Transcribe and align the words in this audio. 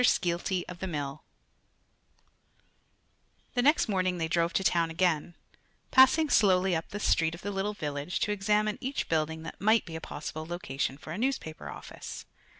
SKEELTY 0.03 0.67
OF 0.67 0.79
THE 0.79 0.87
MILL 0.87 1.23
The 3.53 3.61
next 3.61 3.87
morning 3.87 4.17
they 4.17 4.27
drove 4.27 4.51
to 4.53 4.63
town 4.63 4.89
again, 4.89 5.35
passing 5.91 6.27
slowly 6.31 6.75
up 6.75 6.89
the 6.89 6.99
street 6.99 7.35
of 7.35 7.41
the 7.41 7.51
little 7.51 7.75
village 7.75 8.19
to 8.21 8.31
examine 8.31 8.79
each 8.81 9.07
building 9.07 9.43
that 9.43 9.61
might 9.61 9.85
be 9.85 9.95
a 9.95 10.01
possible 10.01 10.47
location 10.47 10.97
for 10.97 11.11
a 11.13 11.19
newspaper 11.19 11.69
office. 11.69 12.25